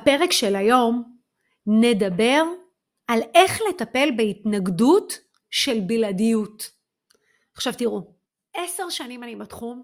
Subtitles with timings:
[0.00, 1.16] בפרק של היום
[1.66, 2.42] נדבר
[3.08, 5.18] על איך לטפל בהתנגדות
[5.50, 6.70] של בלעדיות.
[7.54, 8.14] עכשיו תראו,
[8.54, 9.82] עשר שנים אני בתחום,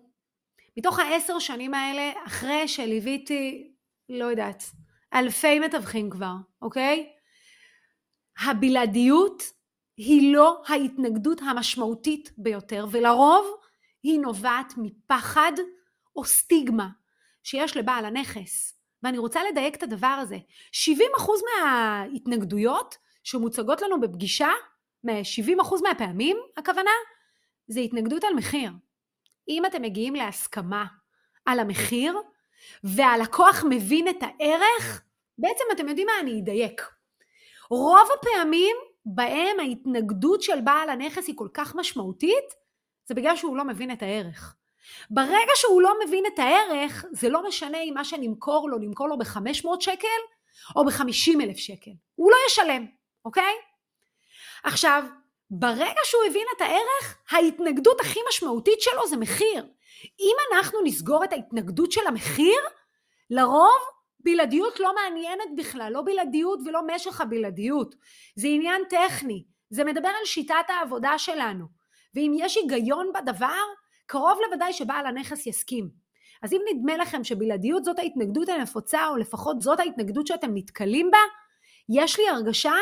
[0.77, 3.73] מתוך העשר שנים האלה, אחרי שליוויתי,
[4.09, 4.65] לא יודעת,
[5.15, 7.12] אלפי מתווכים כבר, אוקיי?
[8.39, 9.42] הבלעדיות
[9.97, 13.47] היא לא ההתנגדות המשמעותית ביותר, ולרוב
[14.03, 15.53] היא נובעת מפחד
[16.17, 16.89] או סטיגמה
[17.42, 18.76] שיש לבעל הנכס.
[19.02, 20.38] ואני רוצה לדייק את הדבר הזה.
[20.73, 20.98] 70%
[21.62, 24.50] מההתנגדויות שמוצגות לנו בפגישה,
[25.05, 26.91] מ-70% מהפעמים, הכוונה,
[27.69, 28.70] זה התנגדות על מחיר.
[29.48, 30.86] אם אתם מגיעים להסכמה
[31.45, 32.19] על המחיר,
[32.84, 35.02] והלקוח מבין את הערך,
[35.38, 36.83] בעצם אתם יודעים מה, אני אדייק.
[37.70, 42.55] רוב הפעמים בהם ההתנגדות של בעל הנכס היא כל כך משמעותית,
[43.06, 44.56] זה בגלל שהוא לא מבין את הערך.
[45.11, 49.19] ברגע שהוא לא מבין את הערך, זה לא משנה אם מה שנמכור לו, נמכור לו
[49.19, 50.06] ב-500 שקל
[50.77, 51.91] או ב-50 אלף שקל.
[52.15, 52.87] הוא לא ישלם,
[53.25, 53.55] אוקיי?
[54.65, 55.05] עכשיו,
[55.51, 59.67] ברגע שהוא הבין את הערך, ההתנגדות הכי משמעותית שלו זה מחיר.
[60.20, 62.61] אם אנחנו נסגור את ההתנגדות של המחיר,
[63.31, 63.81] לרוב
[64.21, 67.95] בלעדיות לא מעניינת בכלל, לא בלעדיות ולא משך הבלעדיות.
[68.37, 71.67] זה עניין טכני, זה מדבר על שיטת העבודה שלנו.
[72.15, 73.62] ואם יש היגיון בדבר,
[74.07, 75.91] קרוב לוודאי שבעל הנכס יסכים.
[76.43, 81.19] אז אם נדמה לכם שבלעדיות זאת ההתנגדות הנפוצה, או לפחות זאת ההתנגדות שאתם נתקלים בה,
[81.89, 82.75] יש לי הרגשה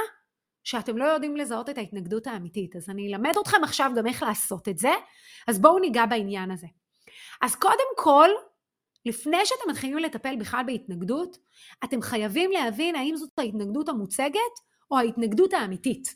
[0.64, 2.76] שאתם לא יודעים לזהות את ההתנגדות האמיתית.
[2.76, 4.92] אז אני אלמד אתכם עכשיו גם איך לעשות את זה,
[5.48, 6.66] אז בואו ניגע בעניין הזה.
[7.42, 8.28] אז קודם כל,
[9.06, 11.36] לפני שאתם מתחילים לטפל בכלל בהתנגדות,
[11.84, 14.54] אתם חייבים להבין האם זאת ההתנגדות המוצגת
[14.90, 16.08] או ההתנגדות האמיתית.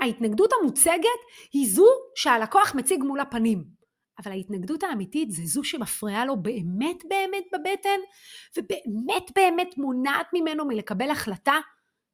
[0.00, 1.20] ההתנגדות המוצגת
[1.52, 3.75] היא זו שהלקוח מציג מול הפנים,
[4.18, 7.98] אבל ההתנגדות האמיתית זה זו שמפריעה לו באמת באמת בבטן,
[8.56, 11.56] ובאמת באמת מונעת ממנו מלקבל החלטה.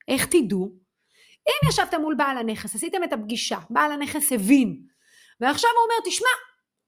[0.08, 0.72] איך תדעו?
[1.48, 4.82] אם ישבתם מול בעל הנכס, עשיתם את הפגישה, בעל הנכס הבין,
[5.40, 6.28] ועכשיו הוא אומר, תשמע,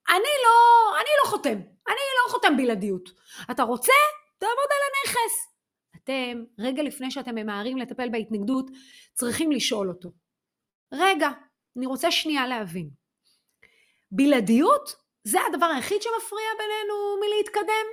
[0.09, 1.59] אני לא, אני לא חותם,
[1.89, 3.11] אני לא חותם בלעדיות.
[3.51, 3.93] אתה רוצה?
[4.39, 5.55] תעבוד על הנכס.
[5.97, 8.71] אתם, רגע לפני שאתם ממהרים לטפל בהתנגדות,
[9.15, 10.11] צריכים לשאול אותו.
[10.93, 11.29] רגע,
[11.77, 12.91] אני רוצה שנייה להבין.
[14.11, 17.87] בלעדיות זה הדבר היחיד שמפריע בינינו מלהתקדם?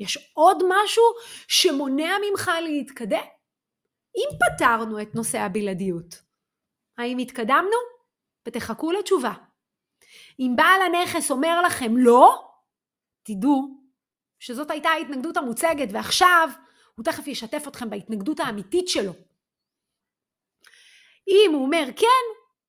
[0.00, 1.04] יש עוד משהו
[1.48, 3.26] שמונע ממך להתקדם?
[4.16, 6.22] אם פתרנו את נושא הבלעדיות,
[6.98, 7.76] האם התקדמנו?
[8.46, 9.32] ותחכו לתשובה.
[10.38, 12.50] אם בעל הנכס אומר לכם לא,
[13.22, 13.80] תדעו
[14.38, 16.48] שזאת הייתה ההתנגדות המוצגת ועכשיו
[16.94, 19.12] הוא תכף ישתף אתכם בהתנגדות האמיתית שלו.
[21.28, 22.24] אם הוא אומר כן,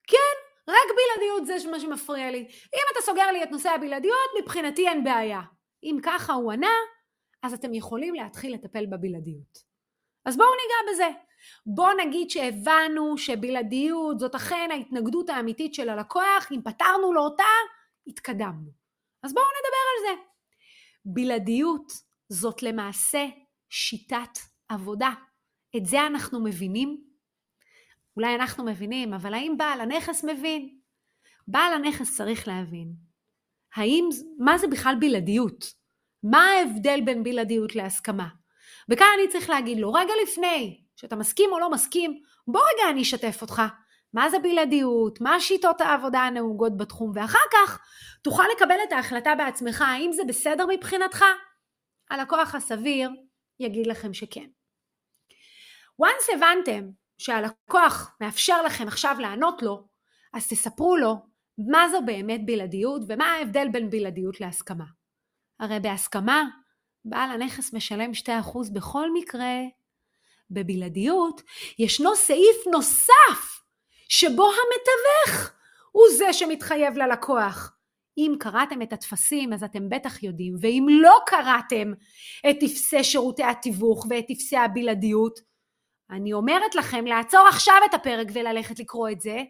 [0.07, 2.39] כן, רק בלעדיות זה מה שמפריע לי.
[2.73, 5.41] אם אתה סוגר לי את נושא הבלעדיות, מבחינתי אין בעיה.
[5.83, 6.75] אם ככה הוא ענה,
[7.43, 9.71] אז אתם יכולים להתחיל לטפל בבלעדיות.
[10.25, 11.17] אז בואו ניגע בזה.
[11.65, 17.43] בואו נגיד שהבנו שבלעדיות זאת אכן ההתנגדות האמיתית של הלקוח, אם פתרנו לו אותה,
[18.07, 18.71] התקדמנו.
[19.23, 20.23] אז בואו נדבר על זה.
[21.05, 21.91] בלעדיות
[22.29, 23.25] זאת למעשה
[23.69, 24.39] שיטת
[24.69, 25.09] עבודה.
[25.77, 27.10] את זה אנחנו מבינים?
[28.17, 30.77] אולי אנחנו מבינים, אבל האם בעל הנכס מבין?
[31.47, 32.93] בעל הנכס צריך להבין.
[33.75, 35.65] האם, מה זה בכלל בלעדיות?
[36.23, 38.27] מה ההבדל בין בלעדיות להסכמה?
[38.89, 43.01] וכאן אני צריך להגיד לו, רגע לפני שאתה מסכים או לא מסכים, בוא רגע אני
[43.01, 43.61] אשתף אותך.
[44.13, 47.79] מה זה בלעדיות, מה שיטות העבודה הנהוגות בתחום, ואחר כך
[48.21, 51.25] תוכל לקבל את ההחלטה בעצמך, האם זה בסדר מבחינתך?
[52.09, 53.09] הלקוח הסביר
[53.59, 54.47] יגיד לכם שכן.
[56.03, 56.89] once הבנתם
[57.21, 59.87] שהלקוח מאפשר לכם עכשיו לענות לו,
[60.33, 61.15] אז תספרו לו
[61.57, 64.85] מה זו באמת בלעדיות ומה ההבדל בין בלעדיות להסכמה.
[65.59, 66.43] הרי בהסכמה
[67.05, 68.29] בעל הנכס משלם 2%
[68.73, 69.55] בכל מקרה.
[70.51, 71.41] בבלעדיות
[71.79, 73.63] ישנו סעיף נוסף
[74.09, 75.51] שבו המתווך
[75.91, 77.75] הוא זה שמתחייב ללקוח.
[78.17, 81.91] אם קראתם את הטפסים אז אתם בטח יודעים, ואם לא קראתם
[82.49, 85.39] את טפסי שירותי התיווך ואת טפסי הבלעדיות,
[86.11, 89.43] אני אומרת לכם לעצור עכשיו את הפרק וללכת לקרוא את זה,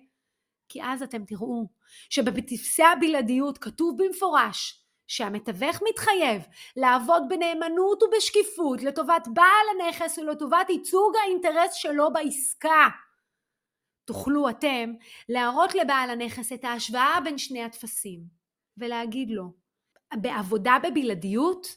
[0.69, 1.67] כי אז אתם תראו
[2.09, 6.41] שבטפסי הבלעדיות כתוב במפורש שהמתווך מתחייב
[6.77, 12.87] לעבוד בנאמנות ובשקיפות לטובת בעל הנכס ולטובת ייצוג האינטרס שלו בעסקה.
[14.05, 14.93] תוכלו אתם
[15.29, 18.19] להראות לבעל הנכס את ההשוואה בין שני הטפסים
[18.77, 19.53] ולהגיד לו,
[20.13, 21.67] בעבודה בבלעדיות,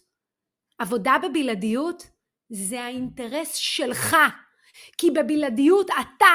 [0.79, 2.11] עבודה בבלעדיות
[2.49, 4.17] זה האינטרס שלך,
[4.99, 6.35] כי בבלעדיות אתה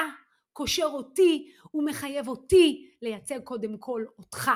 [0.53, 4.51] קושר אותי ומחייב אותי לייצג קודם כל אותך.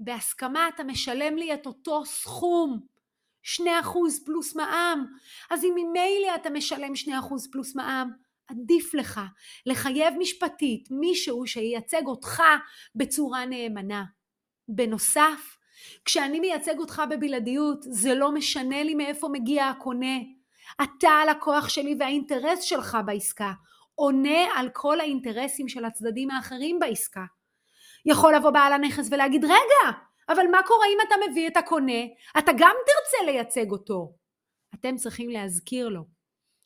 [0.00, 2.80] בהסכמה אתה משלם לי את אותו סכום.
[3.44, 3.60] 2%
[4.26, 5.06] פלוס מע"מ.
[5.50, 7.10] אז אם ממילא אתה משלם 2%
[7.52, 8.10] פלוס מע"מ,
[8.46, 9.20] עדיף לך
[9.66, 12.42] לחייב משפטית מישהו שייצג אותך
[12.94, 14.04] בצורה נאמנה.
[14.68, 15.56] בנוסף,
[16.04, 20.16] כשאני מייצג אותך בבלעדיות, זה לא משנה לי מאיפה מגיע הקונה.
[20.82, 23.52] אתה הלקוח שלי והאינטרס שלך בעסקה
[23.94, 27.24] עונה על כל האינטרסים של הצדדים האחרים בעסקה.
[28.06, 32.02] יכול לבוא בעל הנכס ולהגיד, רגע, אבל מה קורה אם אתה מביא את הקונה?
[32.38, 34.14] אתה גם תרצה לייצג אותו.
[34.74, 36.04] אתם צריכים להזכיר לו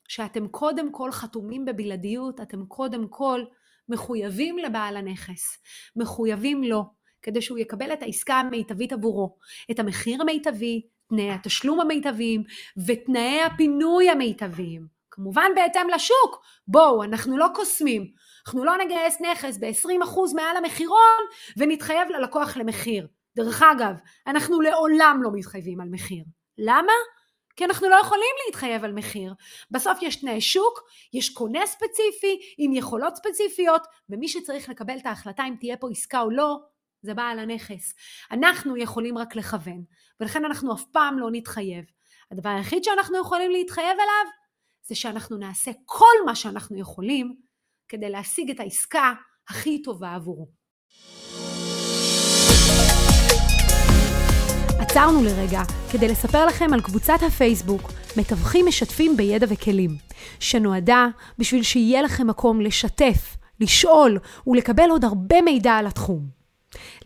[0.08, 3.44] שאתם קודם כל חתומים בבלעדיות, אתם קודם כל
[3.88, 5.58] מחויבים לבעל הנכס,
[5.96, 6.84] מחויבים לו,
[7.22, 9.36] כדי שהוא יקבל את העסקה המיטבית עבורו,
[9.70, 12.42] את המחיר המיטבי, תנאי התשלום המיטביים
[12.86, 14.86] ותנאי הפינוי המיטביים.
[15.10, 18.10] כמובן בהתאם לשוק, בואו, אנחנו לא קוסמים,
[18.46, 21.22] אנחנו לא נגייס נכס ב-20% מעל המחירון
[21.56, 23.06] ונתחייב ללקוח למחיר.
[23.36, 23.94] דרך אגב,
[24.26, 26.24] אנחנו לעולם לא מתחייבים על מחיר.
[26.58, 26.92] למה?
[27.56, 29.34] כי אנחנו לא יכולים להתחייב על מחיר.
[29.70, 30.80] בסוף יש תנאי שוק,
[31.12, 36.20] יש קונה ספציפי עם יכולות ספציפיות, ומי שצריך לקבל את ההחלטה אם תהיה פה עסקה
[36.20, 36.56] או לא,
[37.04, 37.94] זה בעל הנכס.
[38.30, 39.84] אנחנו יכולים רק לכוון,
[40.20, 41.84] ולכן אנחנו אף פעם לא נתחייב.
[42.30, 44.32] הדבר היחיד שאנחנו יכולים להתחייב אליו,
[44.86, 47.34] זה שאנחנו נעשה כל מה שאנחנו יכולים
[47.88, 49.12] כדי להשיג את העסקה
[49.48, 50.48] הכי טובה עבורו.
[54.78, 55.62] עצרנו לרגע
[55.92, 57.82] כדי לספר לכם על קבוצת הפייסבוק
[58.16, 59.90] מתווכים משתפים בידע וכלים,
[60.40, 61.06] שנועדה
[61.38, 66.33] בשביל שיהיה לכם מקום לשתף, לשאול ולקבל עוד הרבה מידע על התחום.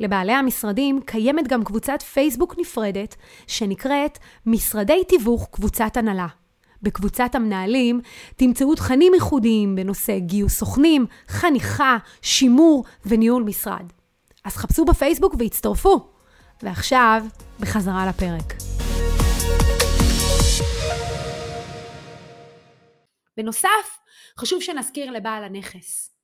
[0.00, 3.16] לבעלי המשרדים קיימת גם קבוצת פייסבוק נפרדת
[3.46, 6.26] שנקראת משרדי תיווך קבוצת הנהלה.
[6.82, 8.00] בקבוצת המנהלים
[8.36, 13.92] תמצאו תכנים ייחודיים בנושא גיוס סוכנים, חניכה, שימור וניהול משרד.
[14.44, 16.08] אז חפשו בפייסבוק והצטרפו.
[16.62, 17.24] ועכשיו,
[17.60, 18.54] בחזרה לפרק.
[23.36, 23.98] בנוסף,
[24.38, 26.14] חשוב שנזכיר לבעל הנכס.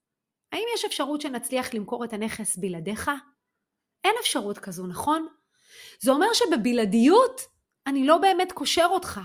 [0.52, 3.10] האם יש אפשרות שנצליח למכור את הנכס בלעדיך?
[4.04, 5.26] אין אפשרות כזו, נכון?
[6.00, 7.40] זה אומר שבבלעדיות
[7.86, 9.20] אני לא באמת קושר אותך.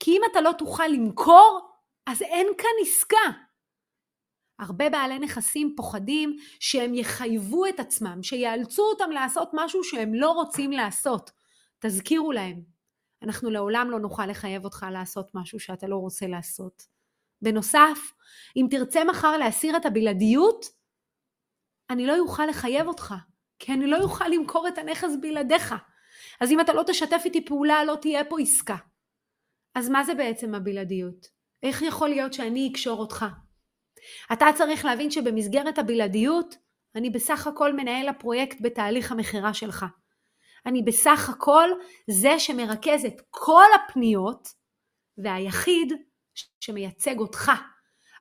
[0.00, 1.70] כי אם אתה לא תוכל למכור,
[2.06, 3.30] אז אין כאן עסקה.
[4.58, 10.72] הרבה בעלי נכסים פוחדים שהם יחייבו את עצמם, שיאלצו אותם לעשות משהו שהם לא רוצים
[10.72, 11.30] לעשות.
[11.78, 12.62] תזכירו להם,
[13.22, 16.82] אנחנו לעולם לא נוכל לחייב אותך לעשות משהו שאתה לא רוצה לעשות.
[17.42, 18.12] בנוסף,
[18.56, 20.66] אם תרצה מחר להסיר את הבלעדיות,
[21.90, 23.14] אני לא אוכל לחייב אותך,
[23.60, 25.74] כי אני לא אוכל למכור את הנכס בלעדיך.
[26.40, 28.76] אז אם אתה לא תשתף איתי פעולה, לא תהיה פה עסקה.
[29.74, 31.26] אז מה זה בעצם הבלעדיות?
[31.62, 33.26] איך יכול להיות שאני אקשור אותך?
[34.32, 36.54] אתה צריך להבין שבמסגרת הבלעדיות,
[36.94, 39.86] אני בסך הכל מנהל הפרויקט בתהליך המכירה שלך.
[40.66, 41.68] אני בסך הכל
[42.10, 44.48] זה שמרכז את כל הפניות
[45.18, 45.92] והיחיד
[46.60, 47.52] שמייצג אותך.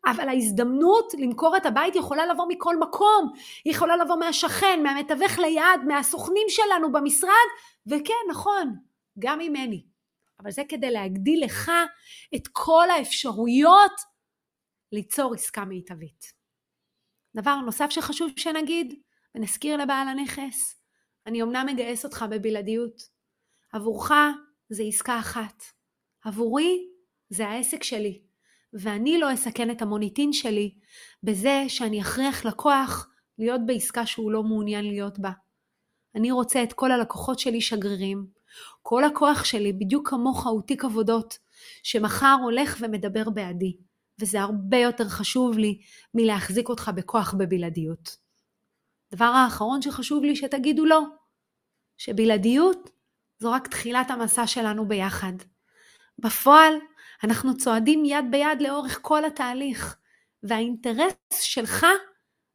[0.06, 3.34] אבל ההזדמנות למכור את הבית יכולה לבוא מכל מקום,
[3.66, 7.50] היא יכולה לבוא מהשכן, מהמתווך ליד, מהסוכנים שלנו במשרד,
[7.88, 8.76] וכן, נכון,
[9.20, 9.86] גם ממני.
[10.40, 11.72] אבל זה כדי להגדיל לך
[12.36, 13.92] את כל האפשרויות
[14.92, 16.34] ליצור עסקה מיטבית.
[17.36, 18.94] דבר נוסף שחשוב שנגיד,
[19.36, 20.82] ונזכיר לבעל הנכס,
[21.26, 23.10] אני אמנם מגייס אותך בבלעדיות.
[23.74, 24.12] עבורך
[24.70, 25.64] זה עסקה אחת.
[26.24, 26.88] עבורי
[27.30, 28.22] זה העסק שלי.
[28.74, 30.76] ואני לא אסכן את המוניטין שלי
[31.24, 35.32] בזה שאני אכריח לקוח להיות בעסקה שהוא לא מעוניין להיות בה.
[36.16, 38.28] אני רוצה את כל הלקוחות שלי שגרירים.
[38.82, 41.38] כל הכוח שלי, בדיוק כמוך, הוא תיק עבודות,
[41.84, 43.78] שמחר הולך ומדבר בעדי.
[44.20, 45.80] וזה הרבה יותר חשוב לי
[46.14, 48.18] מלהחזיק אותך בכוח בבלעדיות.
[49.14, 51.02] דבר האחרון שחשוב לי שתגידו לא,
[51.98, 52.90] שבלעדיות
[53.40, 55.34] זו רק תחילת המסע שלנו ביחד.
[56.20, 56.74] בפועל
[57.24, 59.98] אנחנו צועדים יד ביד לאורך כל התהליך,
[60.44, 61.86] והאינטרס שלך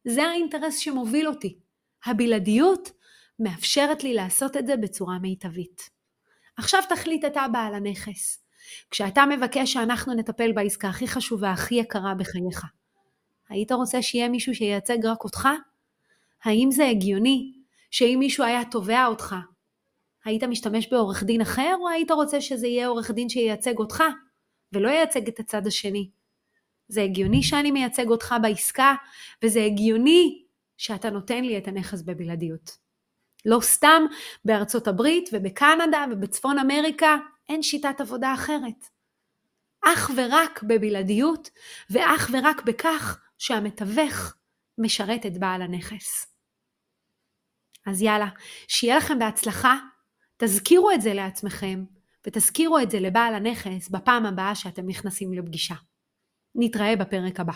[0.05, 1.59] זה האינטרס שמוביל אותי.
[2.07, 2.91] הבלעדיות
[3.39, 5.91] מאפשרת לי לעשות את זה בצורה מיטבית.
[6.57, 8.45] עכשיו תחליט אתה בעל הנכס.
[8.91, 12.65] כשאתה מבקש שאנחנו נטפל בעסקה הכי חשובה, הכי יקרה בחייך,
[13.49, 15.49] היית רוצה שיהיה מישהו שייצג רק אותך?
[16.45, 17.53] האם זה הגיוני
[17.91, 19.35] שאם מישהו היה תובע אותך,
[20.25, 24.03] היית משתמש בעורך דין אחר, או היית רוצה שזה יהיה עורך דין שייצג אותך,
[24.75, 26.11] ולא ייצג את הצד השני?
[26.89, 28.95] זה הגיוני שאני מייצג אותך בעסקה,
[29.45, 30.45] וזה הגיוני
[30.77, 32.79] שאתה נותן לי את הנכס בבלעדיות.
[33.45, 34.03] לא סתם
[34.45, 37.17] בארצות הברית ובקנדה ובצפון אמריקה
[37.49, 38.89] אין שיטת עבודה אחרת.
[39.85, 41.51] אך ורק בבלעדיות
[41.91, 44.35] ואך ורק בכך שהמתווך
[44.79, 46.27] משרת את בעל הנכס.
[47.87, 48.29] אז יאללה,
[48.69, 49.77] שיהיה לכם בהצלחה,
[50.37, 51.85] תזכירו את זה לעצמכם,
[52.27, 55.75] ותזכירו את זה לבעל הנכס בפעם הבאה שאתם נכנסים לפגישה.
[56.55, 57.53] נתראה בפרק הבא.